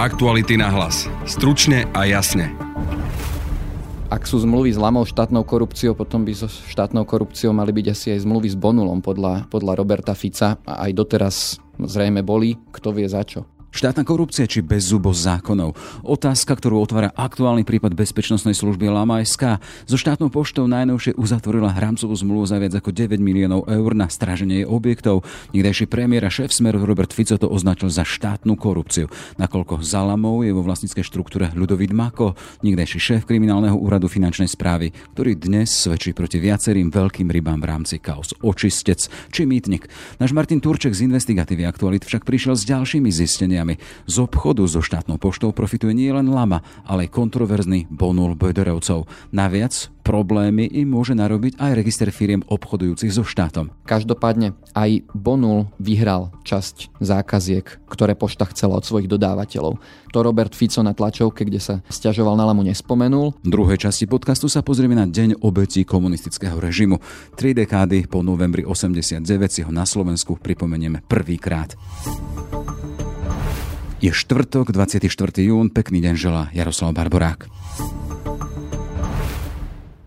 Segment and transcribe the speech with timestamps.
[0.00, 1.04] Aktuality na hlas.
[1.28, 2.56] Stručne a jasne.
[4.08, 8.06] Ak sú zmluvy s lamou štátnou korupciou, potom by so štátnou korupciou mali byť asi
[8.16, 13.04] aj zmluvy s Bonulom podľa, podľa Roberta Fica a aj doteraz zrejme boli, kto vie
[13.12, 13.44] za čo.
[13.70, 15.78] Štátna korupcia či bezzubosť zákonov.
[16.02, 19.62] Otázka, ktorú otvára aktuálny prípad bezpečnostnej služby Lama SK.
[19.86, 24.66] So štátnou poštou najnovšie uzatvorila hramcovú zmluvu za viac ako 9 miliónov eur na stráženie
[24.66, 25.22] objektov.
[25.54, 29.06] Niekdejší premiér a šéf Smeru Robert Fico to označil za štátnu korupciu.
[29.38, 32.34] Nakoľko za Lamou je vo vlastníckej štruktúre Ľudovít Mako,
[32.66, 38.02] niekdejší šéf kriminálneho úradu finančnej správy, ktorý dnes svedčí proti viacerým veľkým rybám v rámci
[38.02, 38.34] kaos.
[38.42, 39.86] Očistec či mýtnik.
[40.18, 43.76] Náš Martin Turček z investigatívy aktualit však prišiel s ďalšími zisteniami zisteniami.
[44.08, 49.06] Z obchodu so štátnou poštou profituje nielen Lama, ale aj kontroverzný Bonul Bojderovcov.
[49.30, 53.70] Naviac problémy im môže narobiť aj register firiem obchodujúcich so štátom.
[53.86, 59.78] Každopádne aj Bonul vyhral časť zákaziek, ktoré pošta chcela od svojich dodávateľov.
[60.10, 63.38] To Robert Fico na tlačovke, kde sa stiažoval na Lamu, nespomenul.
[63.46, 66.98] V druhej časti podcastu sa pozrieme na deň obetí komunistického režimu.
[67.38, 71.78] Tri dekády po novembri 89 si ho na Slovensku pripomenieme prvýkrát.
[74.00, 75.12] Je štvrtok, 24.
[75.44, 77.52] jún, pekný deň žela Jaroslav Barborák.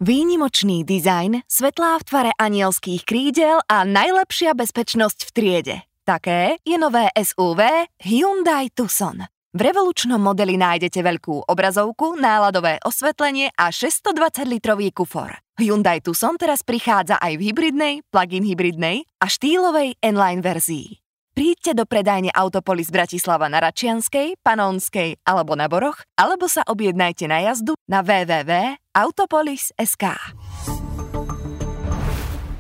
[0.02, 5.76] Výnimočný dizajn, svetlá v tvare anielských krídel a najlepšia bezpečnosť v triede.
[6.10, 9.30] Také je nové SUV Hyundai Tucson.
[9.54, 15.38] V revolučnom modeli nájdete veľkú obrazovku, náladové osvetlenie a 620-litrový kufor.
[15.62, 21.03] Hyundai Tucson teraz prichádza aj v hybridnej, plug-in hybridnej a štýlovej N-Line verzii.
[21.34, 27.42] Príďte do predajne Autopolis Bratislava na Račianskej, Panonskej alebo na Boroch, alebo sa objednajte na
[27.42, 30.06] jazdu na www.autopolis.sk.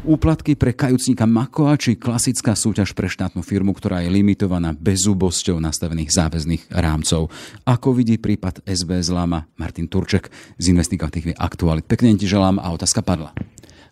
[0.09, 6.09] Úplatky pre kajúcnika Makoa či klasická súťaž pre štátnu firmu, ktorá je limitovaná bezúbosťou nastavených
[6.09, 7.29] záväzných rámcov.
[7.69, 11.85] Ako vidí prípad SBS Lama Martin Turček z investigatívy Aktualit.
[11.85, 13.37] Pekne ti želám a otázka padla.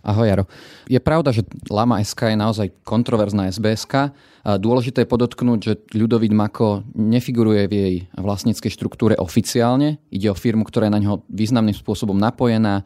[0.01, 0.45] Ahoj Jaro.
[0.89, 4.09] Je pravda, že Lama SK je naozaj kontroverzná SBSK.
[4.41, 10.01] Dôležité je podotknúť, že Ľudovít Mako nefiguruje v jej vlastníckej štruktúre oficiálne.
[10.09, 12.81] Ide o firmu, ktorá je na ňo významným spôsobom napojená.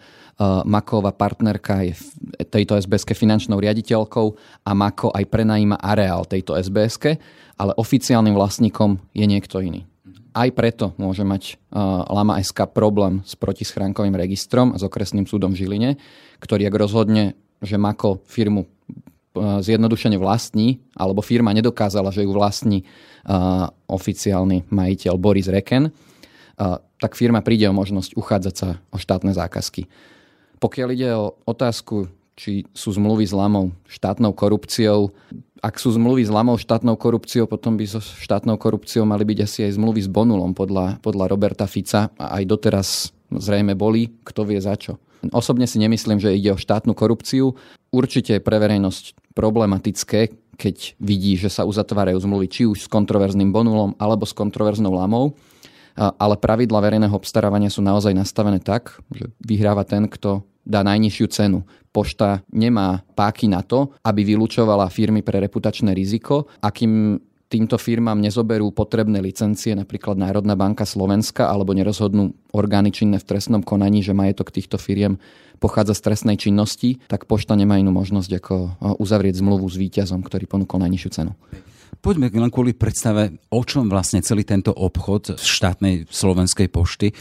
[0.67, 1.95] Maková partnerka je
[2.51, 4.27] tejto SBSK finančnou riaditeľkou
[4.67, 7.15] a Mako aj prenajíma areál tejto SBSK,
[7.55, 9.87] ale oficiálnym vlastníkom je niekto iný.
[10.35, 11.55] Aj preto môže mať
[12.11, 15.95] Lama SK problém s protischránkovým registrom a s okresným súdom v Žiline,
[16.39, 18.67] ktorý ak rozhodne, že Mako firmu
[19.35, 22.87] zjednodušene vlastní, alebo firma nedokázala, že ju vlastní
[23.89, 25.91] oficiálny majiteľ Boris Reken,
[26.95, 29.91] tak firma príde o možnosť uchádzať sa o štátne zákazky.
[30.63, 32.07] Pokiaľ ide o otázku,
[32.39, 35.11] či sú zmluvy s Lamou štátnou korupciou,
[35.65, 39.59] ak sú zmluvy s lamou štátnou korupciou, potom by so štátnou korupciou mali byť asi
[39.65, 44.61] aj zmluvy s Bonulom podľa, podľa Roberta Fica a aj doteraz zrejme boli, kto vie
[44.61, 45.01] za čo.
[45.31, 47.55] Osobne si nemyslím, že ide o štátnu korupciu.
[47.89, 50.19] Určite je pre verejnosť problematické,
[50.55, 55.35] keď vidí, že sa uzatvárajú zmluvy či už s kontroverzným Bonulom alebo s kontroverznou Lamou
[55.95, 61.63] ale pravidla verejného obstarávania sú naozaj nastavené tak, že vyhráva ten, kto dá najnižšiu cenu.
[61.95, 67.15] Pošta nemá páky na to, aby vylúčovala firmy pre reputačné riziko, akým
[67.47, 73.61] týmto firmám nezoberú potrebné licencie, napríklad Národná banka Slovenska, alebo nerozhodnú orgány činné v trestnom
[73.61, 75.21] konaní, že majetok týchto firiem
[75.61, 78.55] pochádza z trestnej činnosti, tak pošta nemá inú možnosť ako
[78.99, 81.33] uzavrieť zmluvu s víťazom, ktorý ponúkol najnižšiu cenu.
[82.03, 87.13] Poďme len kvôli predstave, o čom vlastne celý tento obchod štátnej slovenskej pošty e,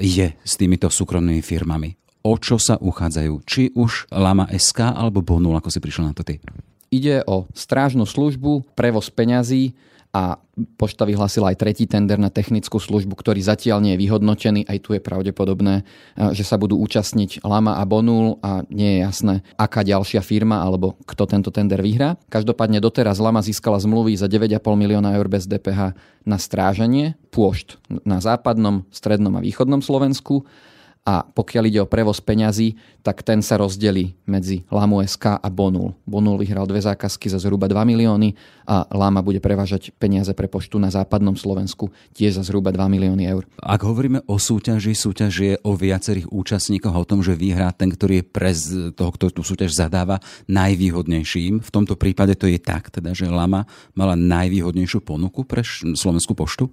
[0.00, 1.92] je s týmito súkromnými firmami.
[2.22, 3.32] O čo sa uchádzajú?
[3.44, 6.38] Či už Lama SK alebo Bonul, ako si prišiel na to ty?
[6.92, 9.72] Ide o strážnu službu, prevoz peňazí,
[10.12, 10.36] a
[10.76, 14.68] pošta vyhlásila aj tretí tender na technickú službu, ktorý zatiaľ nie je vyhodnotený.
[14.68, 15.88] Aj tu je pravdepodobné,
[16.36, 21.00] že sa budú účastniť Lama a Bonul a nie je jasné, aká ďalšia firma alebo
[21.08, 22.20] kto tento tender vyhrá.
[22.28, 25.96] Každopádne doteraz Lama získala zmluvy za 9,5 milióna eur bez DPH
[26.28, 30.44] na stráženie pôšt na západnom, strednom a východnom Slovensku
[31.02, 35.98] a pokiaľ ide o prevoz peňazí, tak ten sa rozdelí medzi Lamu SK a Bonul.
[36.06, 40.78] Bonul vyhral dve zákazky za zhruba 2 milióny a Lama bude prevážať peniaze pre poštu
[40.78, 43.42] na západnom Slovensku tiež za zhruba 2 milióny eur.
[43.58, 48.22] Ak hovoríme o súťaži, súťaž je o viacerých účastníkoch, o tom, že vyhrá ten, ktorý
[48.22, 48.54] je pre
[48.94, 51.66] toho, kto tú súťaž zadáva, najvýhodnejším.
[51.66, 53.66] V tomto prípade to je tak, teda, že Lama
[53.98, 55.66] mala najvýhodnejšiu ponuku pre
[55.98, 56.70] Slovenskú poštu?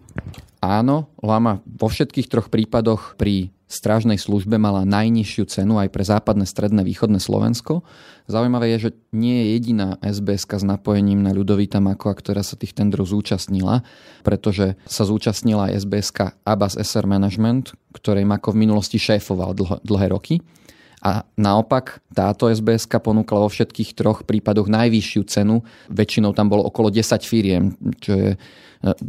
[0.59, 6.43] Áno, Lama vo všetkých troch prípadoch pri strážnej službe mala najnižšiu cenu aj pre západné,
[6.49, 7.85] stredné, východné Slovensko.
[8.25, 12.73] Zaujímavé je, že nie je jediná sbs s napojením na Ľudovita Makova, ktorá sa tých
[12.73, 13.85] tendrov zúčastnila,
[14.25, 16.09] pretože sa zúčastnila aj sbs
[16.43, 20.41] Abbas SR Management, ktorej Mako v minulosti šéfoval dlho, dlhé roky.
[20.99, 25.63] A naopak táto sbs ponúkla vo všetkých troch prípadoch najvyššiu cenu.
[25.87, 27.71] Väčšinou tam bolo okolo 10 firiem,
[28.03, 28.37] čo je e,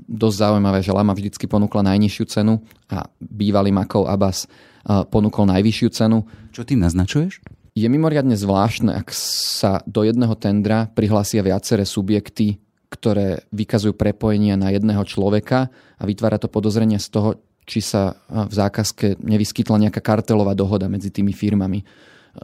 [0.06, 2.62] dosť zaujímavé, že Lama vždycky ponúkla najnižšiu cenu
[2.94, 6.22] a bývalý Makov Abbas e, ponúkol najvyššiu cenu.
[6.54, 7.42] Čo tým naznačuješ?
[7.74, 12.58] Je mimoriadne zvláštne, ak sa do jedného tendra prihlásia viaceré subjekty,
[12.90, 17.28] ktoré vykazujú prepojenia na jedného človeka a vytvára to podozrenie z toho,
[17.70, 21.86] či sa v zákazke nevyskytla nejaká kartelová dohoda medzi tými firmami.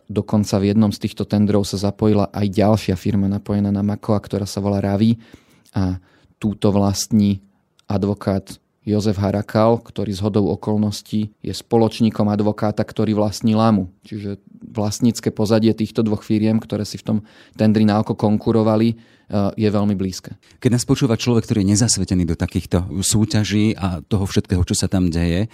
[0.07, 4.47] Dokonca v jednom z týchto tendrov sa zapojila aj ďalšia firma napojená na Makoa, ktorá
[4.47, 5.19] sa volá Ravi
[5.75, 5.99] a
[6.39, 7.43] túto vlastní
[7.91, 8.55] advokát
[8.87, 13.91] Jozef Harakal, ktorý z hodou okolností je spoločníkom advokáta, ktorý vlastní Lamu.
[14.07, 14.39] Čiže
[14.77, 17.19] vlastnícke pozadie týchto dvoch firiem, ktoré si v tom
[17.57, 20.37] tendri na oko konkurovali, eh, je veľmi blízke.
[20.61, 24.87] Keď nás počúva človek, ktorý je nezasvetený do takýchto súťaží a toho všetkého, čo sa
[24.93, 25.49] tam deje,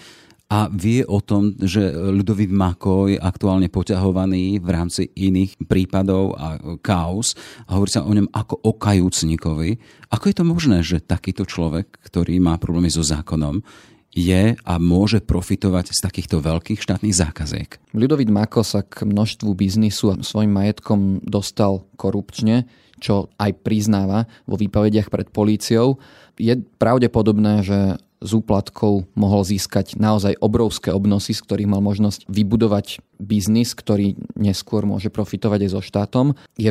[0.53, 6.61] a vie o tom, že Ľudovít Mako je aktuálne poťahovaný v rámci iných prípadov a
[6.85, 7.33] kaos
[7.65, 9.81] a hovorí sa o ňom ako o kajúcnikovi.
[10.13, 13.65] Ako je to možné, že takýto človek, ktorý má problémy so zákonom,
[14.13, 17.81] je a môže profitovať z takýchto veľkých štátnych zákaziek.
[17.97, 22.69] Ľudovít Mako sa k množstvu biznisu a svojim majetkom dostal korupčne,
[23.01, 25.99] čo aj priznáva vo výpovediach pred políciou.
[26.37, 27.79] Je pravdepodobné, že
[28.23, 34.87] z úplatkov mohol získať naozaj obrovské obnosy, z ktorých mal možnosť vybudovať biznis, ktorý neskôr
[34.87, 36.27] môže profitovať aj so štátom.
[36.55, 36.71] Je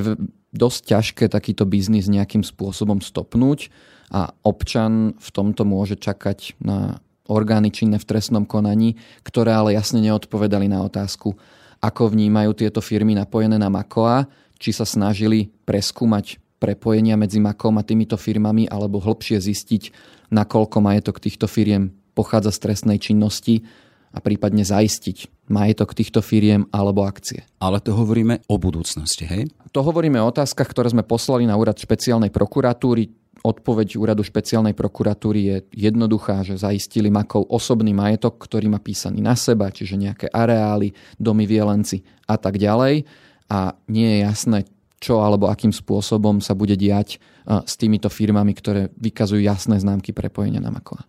[0.56, 3.68] dosť ťažké takýto biznis nejakým spôsobom stopnúť
[4.12, 10.04] a občan v tomto môže čakať na orgány činné v trestnom konaní, ktoré ale jasne
[10.04, 11.34] neodpovedali na otázku,
[11.80, 14.28] ako vnímajú tieto firmy napojené na Makoa,
[14.62, 19.84] či sa snažili preskúmať prepojenia medzi Makom a týmito firmami alebo hlbšie zistiť,
[20.30, 23.66] nakoľko majetok týchto firiem pochádza z trestnej činnosti
[24.12, 27.48] a prípadne zaistiť majetok týchto firiem alebo akcie.
[27.58, 29.48] Ale to hovoríme o budúcnosti, hej?
[29.72, 33.08] To hovoríme o otázkach, ktoré sme poslali na úrad špeciálnej prokuratúry.
[33.42, 35.58] Odpoveď úradu špeciálnej prokuratúry je
[35.90, 41.48] jednoduchá, že zaistili Makov osobný majetok, ktorý má písaný na seba, čiže nejaké areály, domy
[41.50, 43.08] vielenci a tak ďalej.
[43.50, 44.58] A nie je jasné,
[45.02, 47.18] čo alebo akým spôsobom sa bude diať
[47.48, 51.02] s týmito firmami, ktoré vykazujú jasné známky prepojenia na Makova.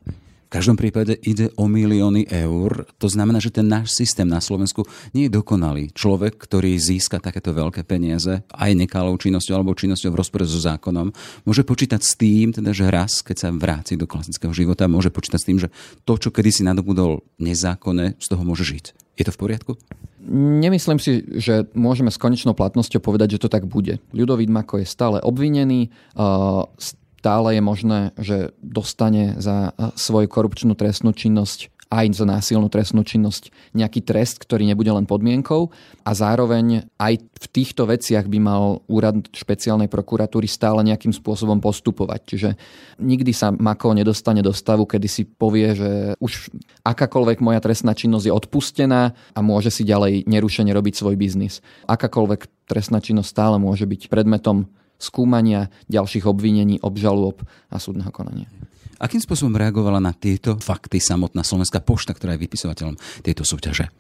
[0.53, 2.85] Každom prípade ide o milióny eur.
[3.01, 4.85] To znamená, že ten náš systém na Slovensku
[5.17, 5.89] nie je dokonalý.
[5.97, 11.09] Človek, ktorý získa takéto veľké peniaze, aj nekalou činnosťou alebo činnosťou v rozpore so zákonom,
[11.49, 15.41] môže počítať s tým, teda, že raz, keď sa vráti do klasického života, môže počítať
[15.41, 15.73] s tým, že
[16.05, 19.17] to, čo kedysi nadobudol nezákonne, z toho môže žiť.
[19.17, 19.73] Je to v poriadku?
[20.29, 24.05] Nemyslím si, že môžeme s konečnou platnosťou povedať, že to tak bude.
[24.13, 25.89] Ľudovít Mako je stále obvinený,
[27.23, 33.53] stále je možné, že dostane za svoju korupčnú trestnú činnosť aj za násilnú trestnú činnosť
[33.77, 35.69] nejaký trest, ktorý nebude len podmienkou
[36.03, 42.21] a zároveň aj v týchto veciach by mal úrad špeciálnej prokuratúry stále nejakým spôsobom postupovať.
[42.25, 42.51] Čiže
[42.97, 46.49] nikdy sa Mako nedostane do stavu, kedy si povie, že už
[46.81, 51.61] akákoľvek moja trestná činnosť je odpustená a môže si ďalej nerušene robiť svoj biznis.
[51.85, 54.73] Akákoľvek trestná činnosť stále môže byť predmetom
[55.03, 58.47] skúmania ďalších obvinení, obžalôb a súdneho konania.
[59.03, 62.95] Akým spôsobom reagovala na tieto fakty samotná Slovenská pošta, ktorá je vypisovateľom
[63.27, 63.91] tejto súťaže?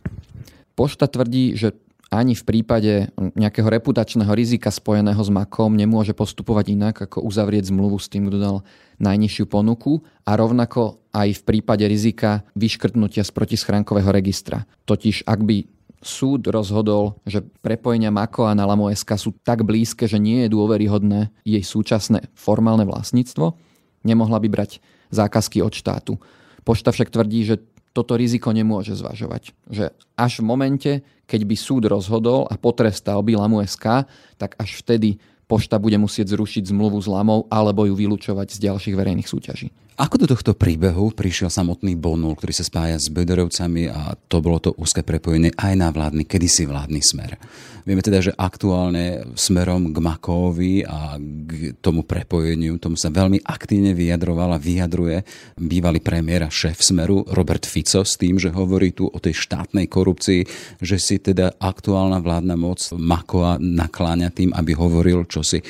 [0.78, 1.74] Pošta tvrdí, že
[2.12, 7.96] ani v prípade nejakého reputačného rizika spojeného s Makom nemôže postupovať inak, ako uzavrieť zmluvu
[7.96, 8.56] s tým, kto dal
[9.00, 14.68] najnižšiu ponuku a rovnako aj v prípade rizika vyškrtnutia z protischránkového registra.
[14.84, 15.56] Totiž ak by
[16.02, 21.30] súd rozhodol, že prepojenia Mako a na Lamo.sk sú tak blízke, že nie je dôveryhodné
[21.46, 23.54] jej súčasné formálne vlastníctvo,
[24.02, 24.82] nemohla by brať
[25.14, 26.18] zákazky od štátu.
[26.66, 27.56] Pošta však tvrdí, že
[27.92, 29.52] toto riziko nemôže zvažovať.
[29.68, 29.84] Že
[30.16, 30.92] až v momente,
[31.28, 34.08] keď by súd rozhodol a potrestal by Lamu.sk,
[34.40, 38.96] tak až vtedy pošta bude musieť zrušiť zmluvu s Lamou alebo ju vylúčovať z ďalších
[38.96, 39.68] verejných súťaží.
[40.00, 44.56] Ako do tohto príbehu prišiel samotný Bonul, ktorý sa spája s Bederovcami a to bolo
[44.56, 47.36] to úzke prepojenie aj na vládny, kedysi vládny smer.
[47.84, 53.92] Vieme teda, že aktuálne smerom k Makovi a k tomu prepojeniu, tomu sa veľmi aktívne
[53.92, 55.28] vyjadroval a vyjadruje
[55.60, 59.92] bývalý premiér a šéf smeru Robert Fico s tým, že hovorí tu o tej štátnej
[59.92, 60.40] korupcii,
[60.80, 65.60] že si teda aktuálna vládna moc Makova nakláňa tým, aby hovoril čosi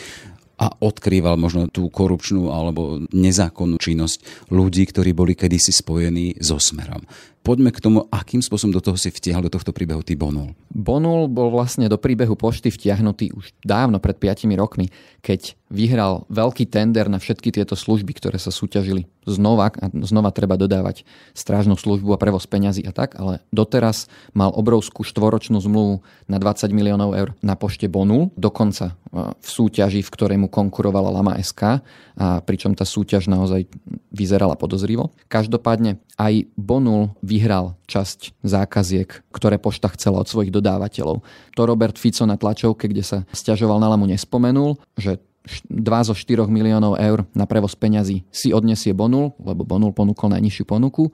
[0.60, 7.04] a odkrýval možno tú korupčnú alebo nezákonnú činnosť ľudí, ktorí boli kedysi spojení so Smerom.
[7.42, 10.54] Poďme k tomu, akým spôsobom do toho si vtiahol do tohto príbehu ty Bonul.
[10.70, 16.68] Bonul bol vlastne do príbehu pošty vtiahnutý už dávno pred 5 rokmi, keď vyhral veľký
[16.68, 22.12] tender na všetky tieto služby, ktoré sa súťažili znova, a znova treba dodávať strážnu službu
[22.12, 27.28] a prevoz peňazí a tak, ale doteraz mal obrovskú štvoročnú zmluvu na 20 miliónov eur
[27.40, 28.94] na pošte Bonul, dokonca e,
[29.32, 31.80] v súťaži, v ktorej mu konkurovala Lama SK,
[32.18, 33.64] a pričom tá súťaž naozaj
[34.12, 35.14] vyzerala podozrivo.
[35.32, 41.24] Každopádne aj Bonul vyhral časť zákaziek, ktoré pošta chcela od svojich dodávateľov.
[41.56, 46.46] To Robert Fico na tlačovke, kde sa stiažoval na Lamu, nespomenul, že 2 zo 4
[46.46, 51.10] miliónov eur na prevoz peňazí si odnesie Bonul, lebo Bonul ponúkol najnižšiu ponuku.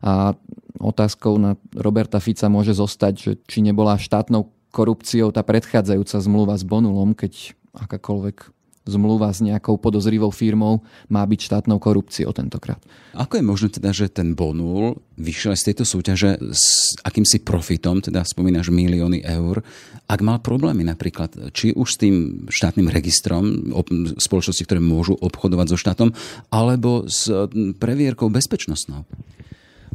[0.00, 0.32] A
[0.80, 6.64] otázkou na Roberta Fica môže zostať, že či nebola štátnou korupciou tá predchádzajúca zmluva s
[6.64, 8.55] Bonulom, keď akákoľvek
[8.86, 12.78] zmluva s nejakou podozrivou firmou má byť štátnou korupciou tentokrát.
[13.18, 18.22] Ako je možné teda, že ten Bonul vyšiel z tejto súťaže s akýmsi profitom, teda
[18.22, 19.66] spomínaš milióny eur,
[20.06, 22.14] ak mal problémy napríklad, či už s tým
[22.46, 23.74] štátnym registrom
[24.16, 26.08] spoločnosti, ktoré môžu obchodovať so štátom,
[26.54, 27.26] alebo s
[27.82, 29.02] previerkou bezpečnostnou?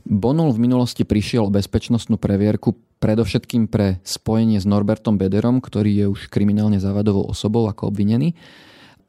[0.04, 6.06] Bonul v minulosti prišiel o bezpečnostnú previerku predovšetkým pre spojenie s Norbertom Bederom, ktorý je
[6.10, 8.36] už kriminálne závadovou osobou ako obvinený.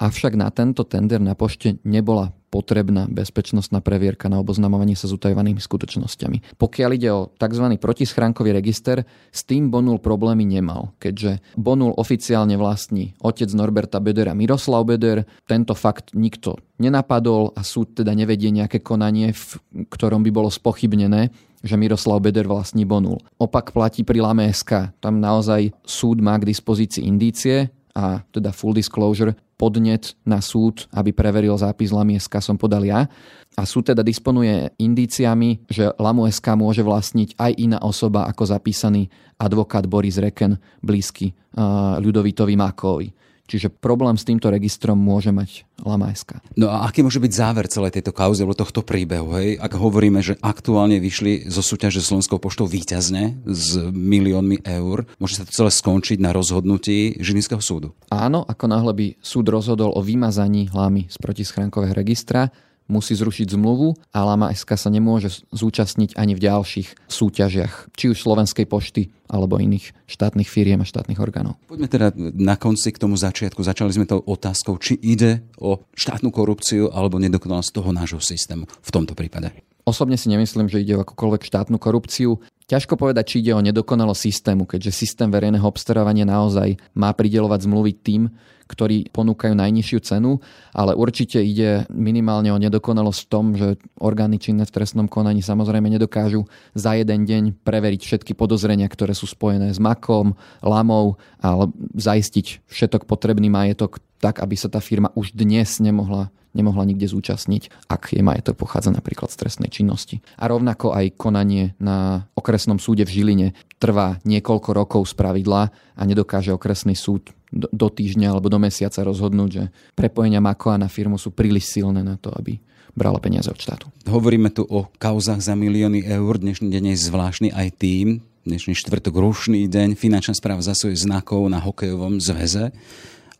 [0.02, 5.62] Avšak na tento tender na pošte nebola potrebná bezpečnostná previerka na oboznamovanie sa s utajovanými
[5.62, 6.58] skutočnosťami.
[6.58, 7.78] Pokiaľ ide o tzv.
[7.78, 14.82] protischránkový register, s tým Bonul problémy nemal, keďže Bonul oficiálne vlastní otec Norberta Bedera Miroslav
[14.90, 15.22] Beder.
[15.46, 21.30] Tento fakt nikto nenapadol a súd teda nevedie nejaké konanie, v ktorom by bolo spochybnené,
[21.62, 23.22] že Miroslav Beder vlastní Bonul.
[23.38, 24.98] Opak platí pri Lame SK.
[24.98, 31.14] Tam naozaj súd má k dispozícii indície a teda full disclosure podnet na súd, aby
[31.14, 33.06] preveril zápis Lamu SK som podal ja.
[33.52, 39.12] A súd teda disponuje indíciami, že Lamu SK môže vlastniť aj iná osoba ako zapísaný
[39.36, 43.21] advokát Boris Reken, blízky uh, Ľudovitovi Mákovi.
[43.50, 46.40] Čiže problém s týmto registrom môže mať Lamajska.
[46.54, 49.34] No a aký môže byť záver celej tejto kauzy alebo tohto príbehu?
[49.34, 49.58] Hej?
[49.58, 55.44] Ak hovoríme, že aktuálne vyšli zo súťaže Slovenskou poštou výťazne s miliónmi eur, môže sa
[55.44, 57.92] to celé skončiť na rozhodnutí Žilinského súdu?
[58.14, 62.48] Áno, ako náhle by súd rozhodol o vymazaní Lamy z protischránkového registra,
[62.90, 68.18] musí zrušiť zmluvu a Lama SK sa nemôže zúčastniť ani v ďalších súťažiach, či už
[68.20, 71.56] Slovenskej pošty alebo iných štátnych firiem a štátnych orgánov.
[71.66, 73.64] Poďme teda na konci k tomu začiatku.
[73.64, 78.90] Začali sme tou otázkou, či ide o štátnu korupciu alebo nedokonalosť toho nášho systému v
[78.92, 79.52] tomto prípade.
[79.82, 82.38] Osobne si nemyslím, že ide o akúkoľvek štátnu korupciu.
[82.70, 87.92] Ťažko povedať, či ide o nedokonalosť systému, keďže systém verejného obstarávania naozaj má pridelovať zmluvy
[87.98, 88.30] tým,
[88.72, 90.40] ktorí ponúkajú najnižšiu cenu,
[90.72, 95.92] ale určite ide minimálne o nedokonalosť v tom, že orgány činné v trestnom konaní samozrejme
[95.92, 100.32] nedokážu za jeden deň preveriť všetky podozrenia, ktoré sú spojené s makom,
[100.64, 101.68] lamou, ale
[102.00, 107.88] zaistiť všetok potrebný majetok tak, aby sa tá firma už dnes nemohla nemohla nikde zúčastniť,
[107.88, 110.20] ak je majetok pochádza napríklad z trestnej činnosti.
[110.36, 113.48] A rovnako aj konanie na okresnom súde v Žiline
[113.80, 119.50] trvá niekoľko rokov z pravidla a nedokáže okresný súd do, týždňa alebo do mesiaca rozhodnúť,
[119.50, 122.56] že prepojenia Makoa na firmu sú príliš silné na to, aby
[122.92, 123.88] brala peniaze od štátu.
[124.08, 126.40] Hovoríme tu o kauzach za milióny eur.
[126.40, 131.60] Dnešný deň je zvláštny aj tým, dnešný štvrtok rušný deň, finančná správa zasuje znakov na
[131.60, 132.72] hokejovom zväze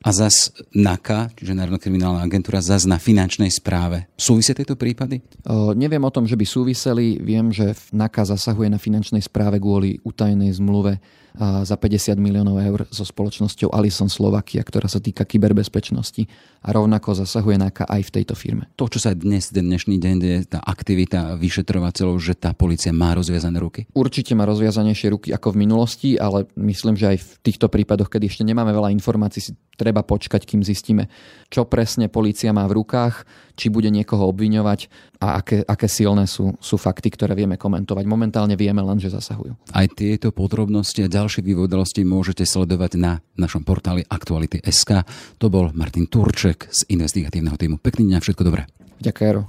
[0.02, 4.11] a zas NAKA, čiže Národná kriminálna agentúra, zas na finančnej správe.
[4.18, 5.23] Súvisia tieto prípady?
[5.47, 7.23] O, neviem o tom, že by súviseli.
[7.23, 10.99] Viem, že NAKA zasahuje na finančnej správe kvôli utajenej zmluve
[11.41, 16.29] za 50 miliónov eur so spoločnosťou Alison Slovakia, ktorá sa týka kyberbezpečnosti
[16.62, 18.69] a rovnako zasahuje NAKA aj v tejto firme.
[18.77, 23.59] To, čo sa dnes, dnešný deň, je tá aktivita vyšetrovateľov, že tá policia má rozviazané
[23.59, 23.89] ruky?
[23.97, 28.29] Určite má rozviazanejšie ruky ako v minulosti, ale myslím, že aj v týchto prípadoch, kedy
[28.29, 31.09] ešte nemáme veľa informácií, si treba počkať, kým zistíme,
[31.49, 33.25] čo presne policia má v rukách,
[33.57, 34.89] či bude niekoho obviňovať
[35.21, 38.05] a aké, aké silné sú, sú fakty, ktoré vieme komentovať.
[38.09, 39.53] Momentálne vieme len, že zasahujú.
[39.73, 45.07] Aj tieto podrobnosti a ďalšie vývodalosti môžete sledovať na našom portáli Aktuality.sk.
[45.38, 47.79] To bol Martin Turček z investigatívneho týmu.
[47.79, 48.67] Pekný deň všetko dobré.
[48.99, 49.47] Ďakujem.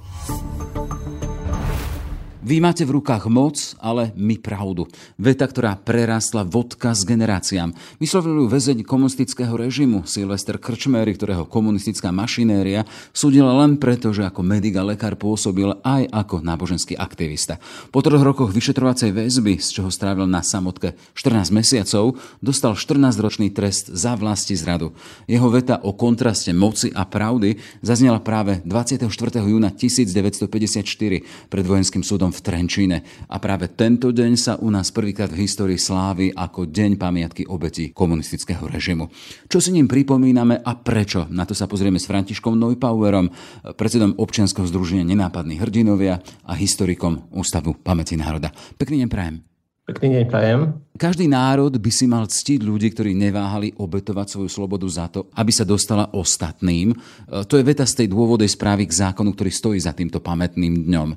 [2.44, 4.84] Vy máte v rukách moc, ale my pravdu.
[5.16, 7.72] Veta, ktorá prerastla vodka s generáciám.
[7.96, 12.84] Vyslovil ju väzeň komunistického režimu Silvester Krčmery, ktorého komunistická mašinéria
[13.16, 17.56] súdila len preto, že ako medic a lekár pôsobil aj ako náboženský aktivista.
[17.88, 23.88] Po troch rokoch vyšetrovacej väzby, z čoho strávil na samotke 14 mesiacov, dostal 14-ročný trest
[23.88, 24.92] za vlasti zradu.
[25.24, 29.08] Jeho veta o kontraste moci a pravdy zaznela práve 24.
[29.48, 33.06] júna 1954 pred vojenským súdom v Trenčíne.
[33.30, 37.94] A práve tento deň sa u nás prvýkrát v histórii slávy ako Deň pamiatky obetí
[37.94, 39.06] komunistického režimu.
[39.46, 41.30] Čo si ním pripomíname a prečo?
[41.30, 43.30] Na to sa pozrieme s Františkom Neupauerom,
[43.78, 48.50] predsedom občianskeho združenia Nenápadní hrdinovia a historikom Ústavu pamäti národa.
[48.74, 49.53] Pekný deň prajem.
[49.84, 50.60] Pekný deň prajem.
[50.96, 55.52] Každý národ by si mal ctiť ľudí, ktorí neváhali obetovať svoju slobodu za to, aby
[55.52, 56.96] sa dostala ostatným.
[56.96, 56.96] E,
[57.44, 61.08] to je veta z tej dôvodej správy k zákonu, ktorý stojí za týmto pamätným dňom.
[61.12, 61.16] E,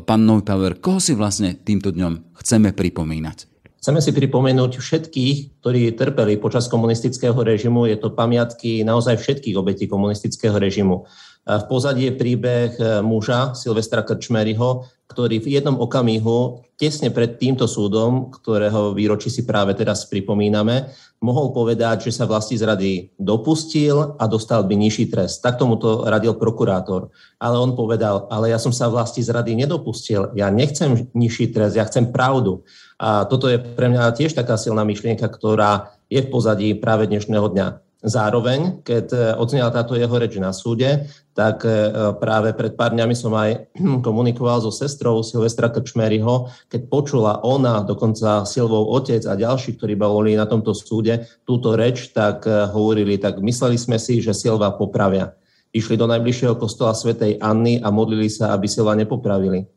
[0.00, 3.50] pán Neupauer, koho si vlastne týmto dňom chceme pripomínať?
[3.84, 7.84] Chceme si pripomenúť všetkých, ktorí trpeli počas komunistického režimu.
[7.84, 11.04] Je to pamiatky naozaj všetkých obetí komunistického režimu.
[11.48, 17.66] V pozadí je príbeh e, muža Silvestra Krčmeryho, ktorý v jednom okamihu, tesne pred týmto
[17.66, 24.24] súdom, ktorého výročí si práve teraz pripomíname, mohol povedať, že sa vlasti zrady dopustil a
[24.30, 25.42] dostal by nižší trest.
[25.44, 27.12] Tak tomu to radil prokurátor.
[27.36, 31.84] Ale on povedal, ale ja som sa vlasti zrady nedopustil, ja nechcem nižší trest, ja
[31.84, 32.64] chcem pravdu.
[32.96, 37.48] A toto je pre mňa tiež taká silná myšlienka, ktorá je v pozadí práve dnešného
[37.48, 37.89] dňa.
[38.00, 41.04] Zároveň, keď e, odznela táto jeho reč na súde,
[41.36, 43.76] tak e, práve pred pár dňami som aj
[44.06, 50.32] komunikoval so sestrou Silvestra Krčmeryho, keď počula ona, dokonca Silvov otec a ďalší, ktorí boli
[50.32, 55.36] na tomto súde, túto reč, tak e, hovorili, tak mysleli sme si, že Silva popravia.
[55.76, 59.68] Išli do najbližšieho kostola svätej Anny a modlili sa, aby Silva nepopravili.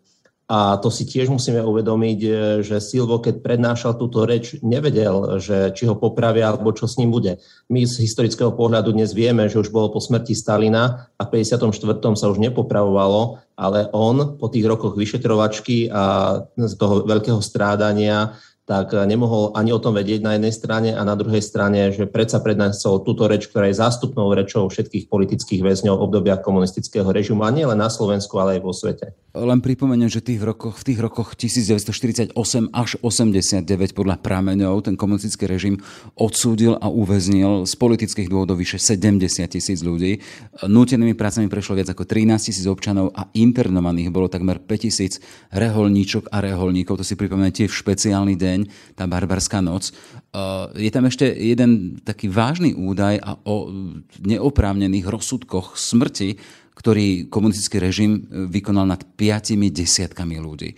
[0.54, 2.30] A to si tiež musíme uvedomiť, e,
[2.62, 7.10] že Silvo, keď prednášal túto reč, nevedel, že či ho popravia alebo čo s ním
[7.10, 7.42] bude.
[7.74, 11.74] My z historického pohľadu dnes vieme, že už bolo po smrti Stalina a v 54.
[12.14, 18.96] sa už nepopravovalo, ale on po tých rokoch vyšetrovačky a z toho veľkého strádania tak
[18.96, 22.40] eh, nemohol ani o tom vedieť na jednej strane a na druhej strane, že predsa
[22.40, 27.68] prednesol túto reč, ktorá je zástupnou rečou všetkých politických väzňov obdobia komunistického režimu a nie
[27.68, 29.12] len na Slovensku, ale aj vo svete.
[29.34, 32.38] Len pripomeniem, že tých rokoch, v tých rokoch 1948
[32.70, 33.66] až 89
[33.98, 35.82] podľa prameňov ten komunistický režim
[36.14, 40.22] odsúdil a uväznil z politických dôvodov vyše 70 tisíc ľudí.
[40.62, 45.18] Nútenými prácami prešlo viac ako 13 tisíc občanov a internovaných bolo takmer 5 tisíc
[45.50, 47.02] reholníčok a reholníkov.
[47.02, 48.62] To si pripomínam tiež špeciálny deň deň,
[48.94, 49.90] tá barbarská noc.
[50.30, 53.74] Uh, je tam ešte jeden taký vážny údaj o
[54.22, 56.38] neoprávnených rozsudkoch smrti,
[56.78, 60.70] ktorý komunistický režim uh, vykonal nad piatimi desiatkami ľudí.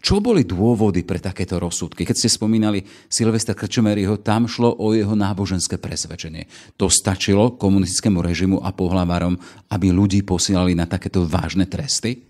[0.00, 2.08] Čo boli dôvody pre takéto rozsudky?
[2.08, 2.80] Keď ste spomínali
[3.12, 6.48] Silvestra Krčomeryho, tam šlo o jeho náboženské presvedčenie.
[6.80, 9.36] To stačilo komunistickému režimu a pohlavárom,
[9.68, 12.24] aby ľudí posielali na takéto vážne tresty?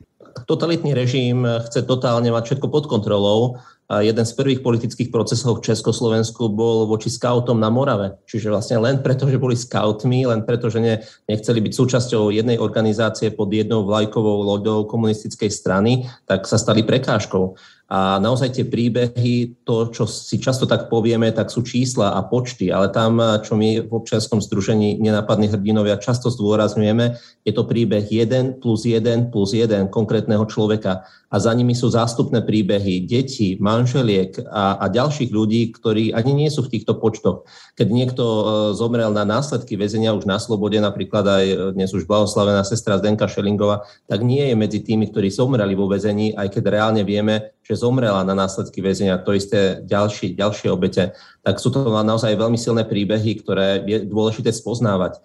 [0.51, 5.75] Totalitný režim chce totálne mať všetko pod kontrolou a jeden z prvých politických procesov v
[5.75, 8.23] Československu bol voči skautom na Morave.
[8.31, 10.95] Čiže vlastne len preto, že boli skautmi, len preto, že ne,
[11.27, 17.59] nechceli byť súčasťou jednej organizácie pod jednou vlajkovou loďou komunistickej strany, tak sa stali prekážkou.
[17.91, 22.71] A naozaj tie príbehy, to, čo si často tak povieme, tak sú čísla a počty,
[22.71, 28.63] ale tam, čo my v občianskom združení nenápadných hrdinovia často zdôrazňujeme, je to príbeh 1
[28.63, 31.03] plus 1 plus 1 konkrétneho človeka.
[31.31, 36.51] A za nimi sú zástupné príbehy detí, manželiek a, a ďalších ľudí, ktorí ani nie
[36.51, 37.47] sú v týchto počtoch.
[37.79, 38.43] Keď niekto e,
[38.75, 43.31] zomrel na následky väzenia už na slobode, napríklad aj e, dnes už blahoslavená sestra Zdenka
[43.31, 47.79] Šelingová, tak nie je medzi tými, ktorí zomreli vo väzení, aj keď reálne vieme, že
[47.81, 52.85] zomrela na následky väzenia, to isté ďalší, ďalšie obete, tak sú to naozaj veľmi silné
[52.85, 55.25] príbehy, ktoré je dôležité spoznávať.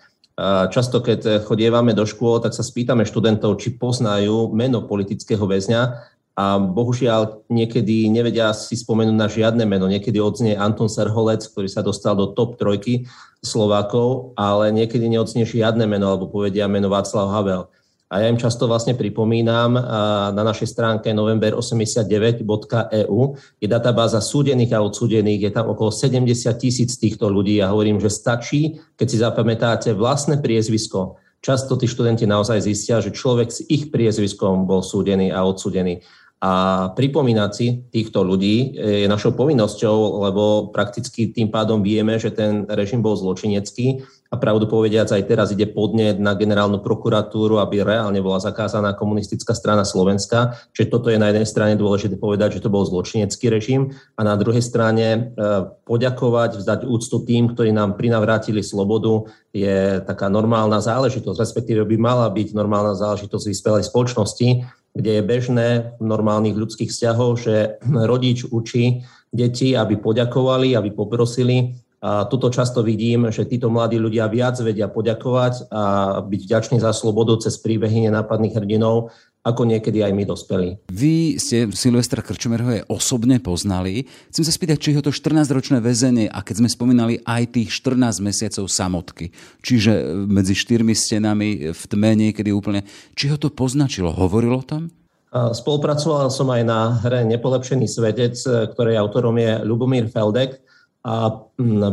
[0.72, 5.82] Často, keď chodievame do škôl, tak sa spýtame študentov, či poznajú meno politického väzňa
[6.36, 9.88] a bohužiaľ niekedy nevedia si spomenúť na žiadne meno.
[9.88, 13.08] Niekedy odznie Anton Serholec, ktorý sa dostal do top trojky
[13.40, 17.72] Slovákov, ale niekedy neodznie žiadne meno alebo povedia meno Václav Havel.
[18.06, 19.74] A ja im často vlastne pripomínam,
[20.30, 23.20] na našej stránke november89.eu
[23.58, 26.30] je databáza súdených a odsúdených, je tam okolo 70
[26.62, 27.58] tisíc týchto ľudí.
[27.58, 31.18] Ja hovorím, že stačí, keď si zapamätáte vlastné priezvisko.
[31.42, 36.06] Často tí študenti naozaj zistia, že človek s ich priezviskom bol súdený a odsúdený.
[36.46, 42.70] A pripomínať si týchto ľudí je našou povinnosťou, lebo prakticky tým pádom vieme, že ten
[42.70, 48.20] režim bol zločinecký a pravdu povediac aj teraz ide podnet na generálnu prokuratúru, aby reálne
[48.20, 50.60] bola zakázaná komunistická strana Slovenska.
[50.76, 54.36] Čiže toto je na jednej strane dôležité povedať, že to bol zločinecký režim a na
[54.36, 55.32] druhej strane
[55.88, 62.28] poďakovať, vzdať úctu tým, ktorí nám prinavrátili slobodu, je taká normálna záležitosť, respektíve by mala
[62.28, 65.68] byť normálna záležitosť vyspelej spoločnosti, kde je bežné
[66.00, 67.56] v normálnych ľudských vzťahoch, že
[68.12, 71.76] rodič učí deti, aby poďakovali, aby poprosili.
[72.06, 75.84] A tuto často vidím, že títo mladí ľudia viac vedia poďakovať a
[76.22, 79.10] byť vďační za slobodu cez príbehy nenápadných hrdinov,
[79.42, 80.70] ako niekedy aj my dospeli.
[80.94, 84.06] Vy ste Silvestra Krčmerho osobne poznali.
[84.30, 88.22] Chcem sa spýtať, či ho to 14-ročné väzenie, a keď sme spomínali aj tých 14
[88.22, 89.34] mesiacov samotky,
[89.66, 92.86] čiže medzi štyrmi stenami v tme niekedy úplne,
[93.18, 94.14] či ho to poznačilo?
[94.14, 94.94] Hovoril o tom?
[95.36, 98.38] Spolupracoval som aj na hre Nepolepšený svetec,
[98.78, 100.65] ktorej autorom je Lubomír Feldek.
[101.06, 101.30] A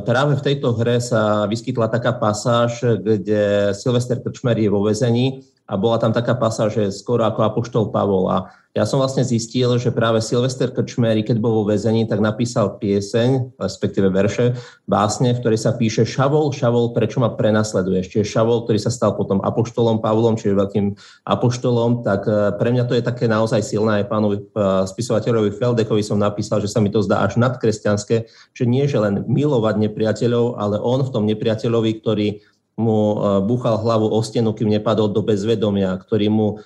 [0.09, 5.75] práve v tejto hre sa vyskytla taká pasáž, kde Silvester Krčmer je vo väzení a
[5.81, 8.29] bola tam taká pasa, že skoro ako apoštol Pavol.
[8.29, 12.81] A ja som vlastne zistil, že práve Silvester Krčmery, keď bol vo väzení, tak napísal
[12.81, 14.57] pieseň, respektíve verše,
[14.89, 18.13] básne, v ktorej sa píše Šavol, Šavol, prečo ma prenasleduješ?
[18.13, 20.87] Čiže Šavol, ktorý sa stal potom apoštolom Pavlom, čiže veľkým
[21.25, 24.05] apoštolom, tak e, pre mňa to je také naozaj silné.
[24.05, 24.45] Aj pánovi e,
[24.89, 28.25] spisovateľovi Feldekovi som napísal, že sa mi to zdá až nadkresťanské,
[28.57, 32.41] že nie, že len milovať nepriateľov, ale on v tom nepriateľovi, ktorý
[32.77, 36.57] mu e, búchal hlavu o stenu, kým nepadol do bezvedomia, ktorý mu e,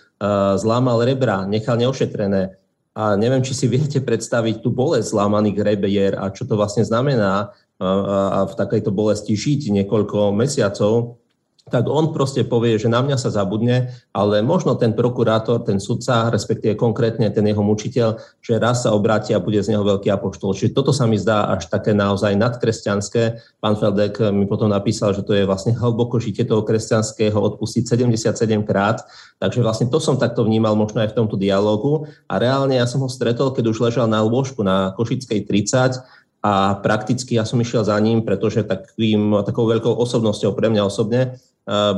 [0.56, 2.56] zlámal rebra, nechal neošetrené.
[2.96, 7.52] A neviem, či si viete predstaviť tú bolesť zlámaných rebier a čo to vlastne znamená
[7.76, 11.20] a v takejto bolesti žiť niekoľko mesiacov
[11.66, 16.30] tak on proste povie, že na mňa sa zabudne, ale možno ten prokurátor, ten sudca,
[16.30, 20.54] respektíve konkrétne ten jeho mučiteľ, že raz sa obráti a bude z neho veľký apoštol.
[20.54, 23.42] Čiže toto sa mi zdá až také naozaj nadkresťanské.
[23.58, 28.30] Pán Feldek mi potom napísal, že to je vlastne hlboko žitie toho kresťanského odpustiť 77
[28.62, 29.02] krát.
[29.42, 32.06] Takže vlastne to som takto vnímal možno aj v tomto dialogu.
[32.30, 35.98] A reálne ja som ho stretol, keď už ležal na lôžku na Košickej 30
[36.46, 41.42] a prakticky ja som išiel za ním, pretože takým, takou veľkou osobnosťou pre mňa osobne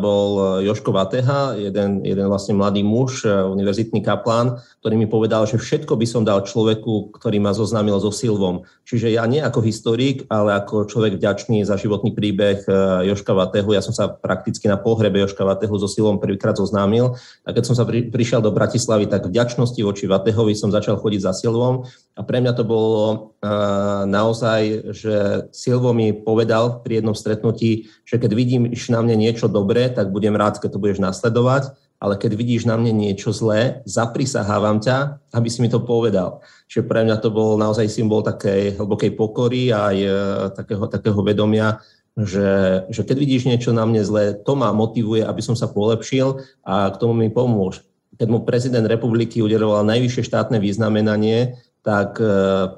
[0.00, 5.92] bol Joško Vateha, jeden, jeden vlastne mladý muž, univerzitný kaplán, ktorý mi povedal, že všetko
[5.92, 8.64] by som dal človeku, ktorý ma zoznámil so Silvom.
[8.88, 12.64] Čiže ja nie ako historik, ale ako človek vďačný za životný príbeh
[13.04, 13.76] Joška Vatehu.
[13.76, 17.12] Ja som sa prakticky na pohrebe Joška Vatehu so Silvom prvýkrát zoznámil.
[17.44, 21.20] A keď som sa pri, prišiel do Bratislavy, tak vďačnosti voči Vatehovi som začal chodiť
[21.20, 21.84] za Silvom.
[22.16, 28.16] A pre mňa to bolo uh, naozaj, že Silvo mi povedal pri jednom stretnutí, že
[28.16, 32.38] keď vidím na mne niečo dobre, tak budem rád, keď to budeš nasledovať, ale keď
[32.38, 36.46] vidíš na mne niečo zlé, zaprisahávam ťa, aby si mi to povedal.
[36.70, 40.10] Čiže pre mňa to bol naozaj symbol takej hlbokej pokory a aj e,
[40.54, 41.82] takého, takého vedomia,
[42.14, 46.38] že, že keď vidíš niečo na mne zlé, to ma motivuje, aby som sa polepšil
[46.62, 47.82] a k tomu mi pomôž.
[48.18, 52.26] Keď mu prezident republiky udeloval najvyššie štátne významenanie, tak e,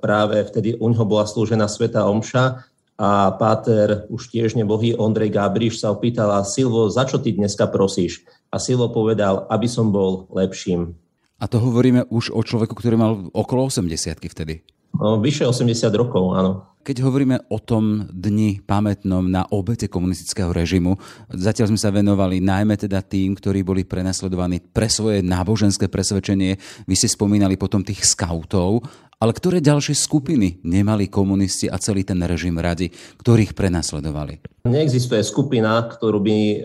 [0.01, 2.70] práve vtedy u neho bola slúžená Sveta Omša
[3.01, 7.65] a páter, už tiež nebohý Ondrej Gabriš sa opýtal, a Silvo, za čo ty dneska
[7.73, 8.29] prosíš?
[8.53, 10.93] A Silvo povedal, aby som bol lepším.
[11.41, 14.61] A to hovoríme už o človeku, ktorý mal okolo 80 vtedy.
[14.93, 16.70] No, vyše 80 rokov, áno.
[16.81, 20.97] Keď hovoríme o tom dni pamätnom na obete komunistického režimu,
[21.29, 26.57] zatiaľ sme sa venovali najmä teda tým, ktorí boli prenasledovaní pre svoje náboženské presvedčenie.
[26.89, 28.81] Vy ste spomínali potom tých skautov,
[29.21, 32.89] ale ktoré ďalšie skupiny nemali komunisti a celý ten režim radi,
[33.21, 34.65] ktorých prenasledovali?
[34.65, 36.57] Neexistuje skupina, ktorú by e,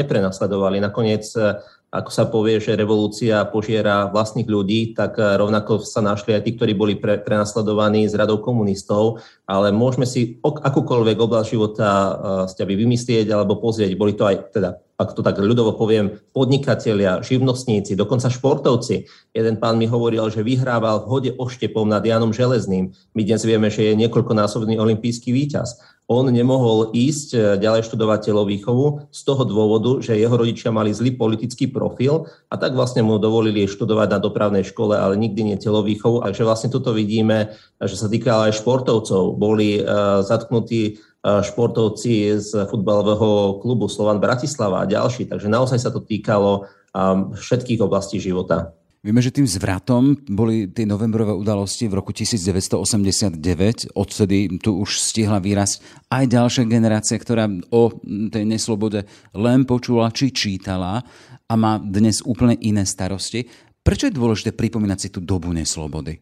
[0.00, 0.80] neprenasledovali.
[0.80, 6.36] Nakoniec e, ako sa povie, že revolúcia požiera vlastných ľudí, tak e, rovnako sa našli
[6.36, 11.88] aj tí, ktorí boli pre, prenasledovaní z radou komunistov, ale môžeme si akúkoľvek oblasť života
[12.52, 13.96] by vymyslieť alebo pozrieť.
[13.96, 19.06] Boli to aj teda ak to tak ľudovo poviem, podnikatelia, živnostníci, dokonca športovci.
[19.30, 22.90] Jeden pán mi hovoril, že vyhrával v hode oštepom nad Janom Železným.
[23.14, 25.78] My dnes vieme, že je niekoľkonásobný olimpijský víťaz.
[26.08, 31.12] On nemohol ísť eh, ďalej študovať telovýchovu z toho dôvodu, že jeho rodičia mali zlý
[31.12, 36.24] politický profil a tak vlastne mu dovolili študovať na dopravnej škole, ale nikdy nie telovýchovu.
[36.24, 39.36] Takže vlastne toto vidíme, že sa týka aj športovcov.
[39.36, 45.26] Boli uh, zatknutí športovci z futbalového klubu Slovan Bratislava a ďalší.
[45.26, 46.70] Takže naozaj sa to týkalo
[47.34, 48.72] všetkých oblastí života.
[49.08, 53.96] Vieme, že tým zvratom boli tie novembrové udalosti v roku 1989.
[53.96, 55.80] Odtedy tu už stihla výraz
[56.12, 61.00] aj ďalšia generácia, ktorá o tej neslobode len počula či čítala
[61.48, 63.48] a má dnes úplne iné starosti.
[63.80, 66.20] Prečo je dôležité pripomínať si tú dobu neslobody?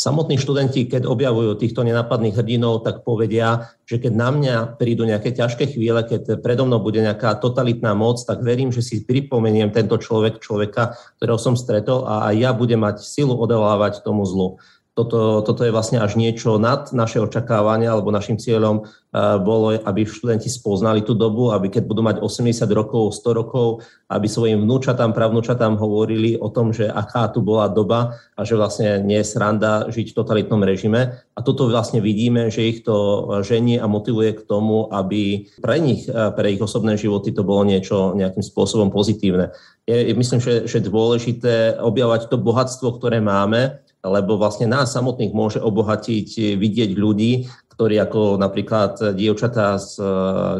[0.00, 5.36] Samotní študenti, keď objavujú týchto nenápadných hrdinov, tak povedia, že keď na mňa prídu nejaké
[5.36, 10.00] ťažké chvíle, keď predo mnou bude nejaká totalitná moc, tak verím, že si pripomeniem tento
[10.00, 14.56] človek, človeka, ktorého som stretol a aj ja budem mať silu odolávať tomu zlu
[15.00, 20.04] toto, toto je vlastne až niečo nad naše očakávania, alebo našim cieľom uh, bolo, aby
[20.04, 23.80] študenti spoznali tú dobu, aby keď budú mať 80 rokov, 100 rokov,
[24.12, 29.00] aby svojim vnúčatám, pravnúčatám hovorili o tom, že aká tu bola doba a že vlastne
[29.00, 31.24] nie je sranda žiť v totalitnom režime.
[31.32, 36.04] A toto vlastne vidíme, že ich to ženie a motivuje k tomu, aby pre nich,
[36.10, 39.54] pre ich osobné životy to bolo niečo nejakým spôsobom pozitívne.
[39.88, 45.60] Je, myslím, že, že dôležité objavať to bohatstvo, ktoré máme, lebo vlastne nás samotných môže
[45.60, 50.06] obohatiť vidieť ľudí, ktorí ako napríklad dievčatá z eh,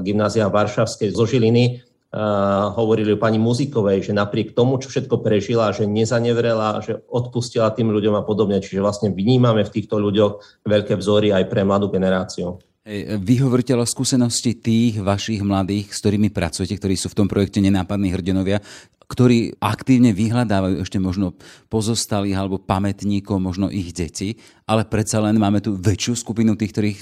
[0.01, 5.71] gymnázia Varšavskej zo Žiliny Uh, hovorili o pani Muzikovej, že napriek tomu, čo všetko prežila,
[5.71, 8.59] že nezanevrela, že odpustila tým ľuďom a podobne.
[8.59, 12.59] Čiže vlastne vnímame v týchto ľuďoch veľké vzory aj pre mladú generáciu.
[13.15, 17.63] Vy hovoríte o skúsenosti tých vašich mladých, s ktorými pracujete, ktorí sú v tom projekte
[17.63, 18.59] Nenápadní hrdinovia
[19.11, 21.35] ktorí aktívne vyhľadávajú ešte možno
[21.67, 24.39] pozostalých alebo pamätníkov, možno ich deti,
[24.71, 26.99] ale predsa len máme tu väčšiu skupinu tých, ktorých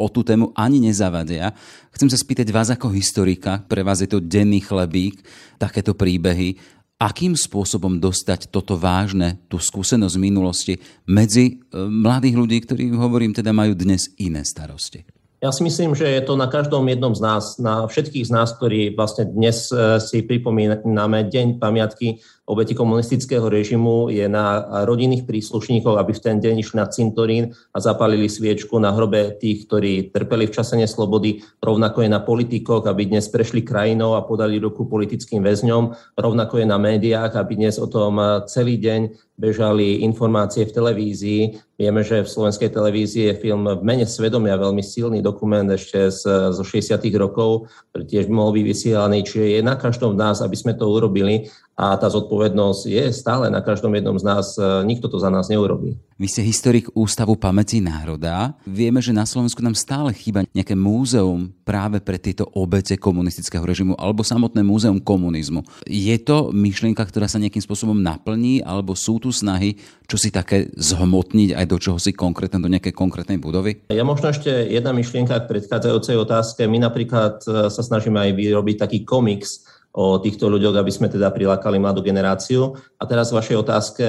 [0.00, 1.52] o tú tému ani nezavadia.
[1.92, 5.20] Chcem sa spýtať vás ako historika, pre vás je to denný chlebík,
[5.60, 6.56] takéto príbehy,
[6.96, 13.52] akým spôsobom dostať toto vážne, tú skúsenosť minulosti medzi e, mladých ľudí, ktorí, hovorím, teda
[13.52, 15.19] majú dnes iné starosti?
[15.40, 18.52] Ja si myslím, že je to na každom jednom z nás, na všetkých z nás,
[18.60, 25.94] ktorí vlastne dnes eh, si pripomíname Deň pamiatky obeti komunistického režimu, je na rodinných príslušníkov,
[25.94, 30.50] aby v ten deň išli na cintorín a zapalili sviečku na hrobe tých, ktorí trpeli
[30.50, 31.46] v čase neslobody.
[31.62, 36.18] Rovnako je na politikoch, aby dnes prešli krajinou a podali ruku politickým väzňom.
[36.18, 41.42] Rovnako je na médiách, aby dnes o tom eh, celý deň bežali informácie v televízii.
[41.80, 46.52] Vieme, že v slovenskej televízii je film v mene svedomia veľmi silný dokument ešte z,
[46.52, 47.00] zo 60.
[47.16, 49.24] rokov, ktorý tiež by mohol byť vysielaný.
[49.24, 51.48] Čiže je na každom z nás, aby sme to urobili
[51.80, 54.52] a tá zodpovednosť je stále na každom jednom z nás.
[54.60, 55.96] E, nikto to za nás neurobí.
[56.20, 58.52] Vy ste historik Ústavu pamäti národa.
[58.68, 63.96] Vieme, že na Slovensku nám stále chýba nejaké múzeum práve pre tieto obete komunistického režimu
[63.96, 65.64] alebo samotné múzeum komunizmu.
[65.88, 70.68] Je to myšlienka, ktorá sa nejakým spôsobom naplní alebo sú tu snahy, čo si také
[70.76, 73.88] zhmotniť aj do čoho si konkrétne, do nejakej konkrétnej budovy?
[73.88, 76.68] Ja možno ešte jedna myšlienka k predchádzajúcej otázke.
[76.68, 81.34] My napríklad e, sa snažíme aj vyrobiť taký komiks, o týchto ľuďoch, aby sme teda
[81.34, 82.78] prilákali mladú generáciu.
[82.94, 84.06] A teraz v vašej otázke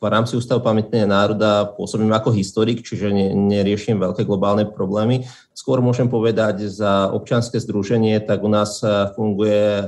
[0.00, 5.28] v rámci Ústavu pamätného národa pôsobím ako historik, čiže neriešim veľké globálne problémy.
[5.60, 9.84] Skôr môžem povedať za občianske združenie, tak u nás e, funguje e,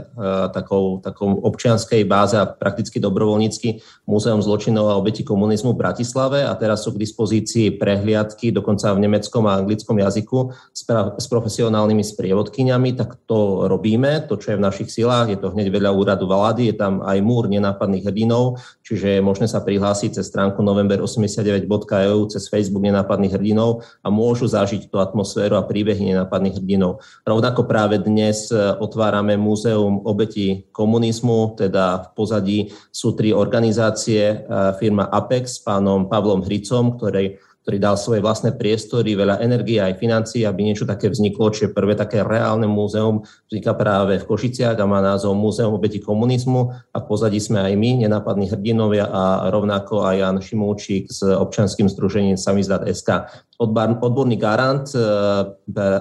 [0.52, 6.52] takou, takou občianskej báze a prakticky dobrovoľnícky Múzeum zločinov a obeti komunizmu v Bratislave a
[6.60, 12.04] teraz sú k dispozícii prehliadky, dokonca v nemeckom a anglickom jazyku s, pra, s profesionálnymi
[12.04, 16.28] sprievodkyňami, tak to robíme, to, čo je v našich silách, je to hneď vedľa úradu
[16.28, 22.28] vlády, je tam aj múr nenápadných hrdinov, čiže je možné sa prihlásiť cez stránku november89.eu,
[22.28, 27.00] cez Facebook nenápadných hrdinov a môžu zažiť tú atmosféru a príbehy nenápadných hrdinov.
[27.26, 32.58] Rovnako práve dnes e, otvárame Múzeum obeti komunizmu, teda v pozadí
[32.92, 34.36] sú tri organizácie, e,
[34.76, 40.02] firma Apex s pánom Pavlom Hricom, ktorej ktorý dal svoje vlastné priestory, veľa energie aj
[40.02, 44.90] financií, aby niečo také vzniklo, čiže prvé také reálne múzeum vzniká práve v Košiciach a
[44.90, 50.02] má názov Múzeum obeti komunizmu a v pozadí sme aj my, nenápadní hrdinovia a rovnako
[50.02, 53.30] aj Jan Šimúčik s občanským združením Samizdat SK
[53.62, 54.98] odborný garant e,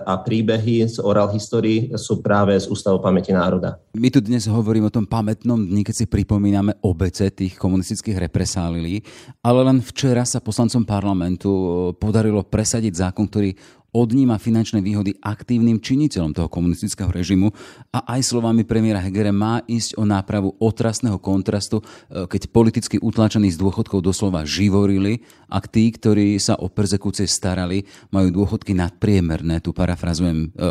[0.01, 3.77] a príbehy z oral history sú práve z Ústavu pamäti národa.
[3.93, 9.03] My tu dnes hovoríme o tom pamätnom dni, keď si pripomíname obece tých komunistických represálilí,
[9.45, 13.53] ale len včera sa poslancom parlamentu e, podarilo presadiť zákon, ktorý
[13.91, 17.51] odníma finančné výhody aktívnym činiteľom toho komunistického režimu
[17.91, 23.51] a aj slovami premiéra Hegere má ísť o nápravu otrasného kontrastu, e, keď politicky utlačení
[23.51, 27.83] z dôchodkov doslova živorili a tí, ktorí sa o persekúcie starali,
[28.15, 29.59] majú dôchodky nadpriemerné.
[29.59, 30.65] Tu parafrazujem e,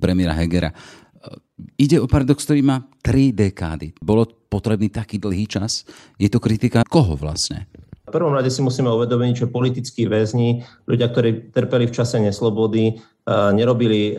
[0.00, 0.72] premiéra Hegera.
[0.72, 0.76] E,
[1.76, 4.00] ide o paradox, ktorý má tri dekády.
[4.00, 5.84] Bolo potrebný taký dlhý čas?
[6.16, 7.68] Je to kritika koho vlastne?
[8.06, 12.94] V prvom rade si musíme uvedomiť, že politickí väzni, ľudia, ktorí trpeli v čase neslobody,
[12.94, 14.18] eh, nerobili eh,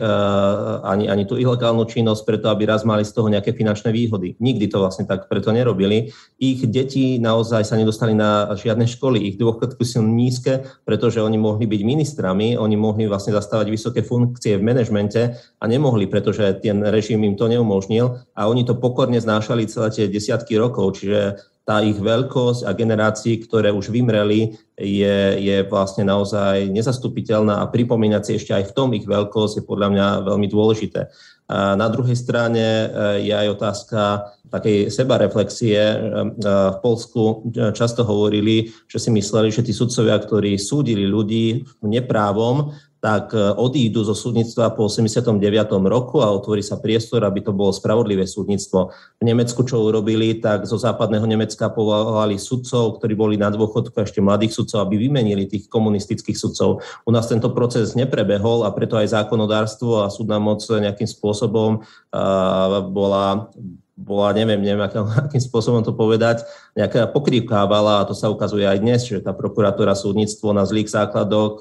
[0.84, 4.36] ani, ani tú ilegálnu činnosť preto, aby raz mali z toho nejaké finančné výhody.
[4.44, 6.12] Nikdy to vlastne tak preto nerobili.
[6.36, 9.24] Ich deti naozaj sa nedostali na žiadne školy.
[9.24, 14.60] Ich dôchodky sú nízke, pretože oni mohli byť ministrami, oni mohli vlastne zastávať vysoké funkcie
[14.60, 19.64] v manažmente a nemohli, pretože ten režim im to neumožnil a oni to pokorne znášali
[19.64, 21.00] celé tie desiatky rokov.
[21.00, 27.68] Čiže tá ich veľkosť a generácií, ktoré už vymreli, je, je vlastne naozaj nezastupiteľná a
[27.68, 31.12] pripomínať si ešte aj v tom ich veľkosť je podľa mňa veľmi dôležité.
[31.48, 32.86] A na druhej strane e,
[33.28, 34.00] je aj otázka
[34.48, 35.76] takej sebareflexie.
[35.76, 35.96] E,
[36.44, 43.30] v Polsku často hovorili, že si mysleli, že tí sudcovia, ktorí súdili ľudí neprávom, tak
[43.30, 45.38] e, odídu zo súdnictva po 89.
[45.86, 48.90] roku a otvorí sa priestor, aby to bolo spravodlivé súdnictvo.
[49.18, 54.18] V Nemecku, čo urobili, tak zo západného Nemecka povolali sudcov, ktorí boli na dôchodku ešte
[54.18, 56.82] mladých sudcov, aby vymenili tých komunistických sudcov.
[57.06, 61.82] U nás tento proces neprebehol a preto aj zákonodárstvo a súdna moc nejakým spôsobom
[62.90, 63.50] bola
[63.98, 66.46] bola, neviem, neviem akým, akým spôsobom to povedať,
[66.78, 71.58] nejaká pokrývkávala a to sa ukazuje aj dnes, že tá prokuratúra súdnictvo na zlých základoch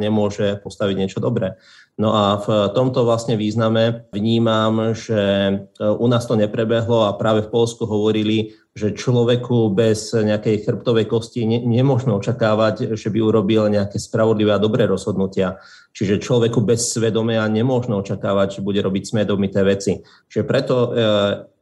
[0.00, 1.60] nemôže postaviť niečo dobré.
[1.98, 7.42] No a v tomto vlastne význame vnímam, že e, u nás to neprebehlo a práve
[7.42, 13.66] v Polsku hovorili, že človeku bez nejakej chrbtovej kosti ne, nemôžno očakávať, že by urobil
[13.66, 15.58] nejaké spravodlivé a dobré rozhodnutia.
[15.90, 19.98] Čiže človeku bez svedomia nemôžno očakávať, že bude robiť svedomité veci.
[20.30, 20.88] Čiže preto e,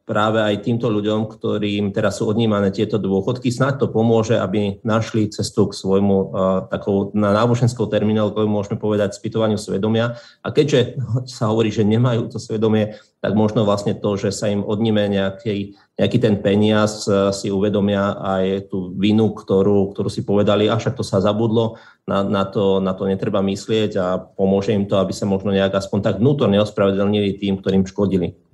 [0.07, 5.27] práve aj týmto ľuďom, ktorým teraz sú odnímané tieto dôchodky, snáď to pomôže, aby našli
[5.27, 6.27] cestu k svojmu uh,
[6.71, 10.15] takou na náboženskou terminálkou, môžeme povedať, spýtovaniu svedomia.
[10.39, 10.95] A keďže
[11.27, 15.75] sa hovorí, že nemajú to svedomie, tak možno vlastne to, že sa im odníme nejaký,
[15.99, 17.03] nejaký ten peniaz,
[17.35, 21.75] si uvedomia aj tú vinu, ktorú, ktorú si povedali, a však to sa zabudlo,
[22.07, 25.75] na, na, to, na to netreba myslieť a pomôže im to, aby sa možno nejak
[25.75, 28.46] aspoň tak vnútorne ospravedlnili tým, ktorým škodili.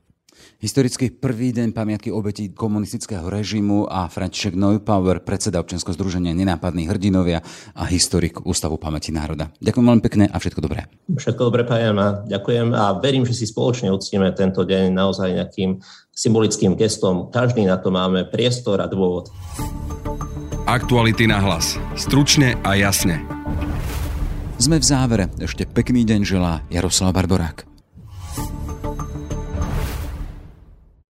[0.64, 7.44] Historický prvý deň pamiatky obetí komunistického režimu a František Neupauer, predseda občianského združenia Nenápadní hrdinovia
[7.76, 9.52] a historik Ústavu pamäti národa.
[9.60, 10.88] Ďakujem veľmi pekne a všetko dobré.
[11.12, 15.84] Všetko dobré, prajem a ďakujem a verím, že si spoločne uctíme tento deň naozaj nejakým
[16.16, 17.28] symbolickým gestom.
[17.28, 19.36] Každý na to máme priestor a dôvod.
[20.64, 21.76] Aktuality na hlas.
[22.00, 23.20] Stručne a jasne.
[24.64, 25.28] Sme v závere.
[25.44, 27.73] Ešte pekný deň želá Jaroslav Barborák.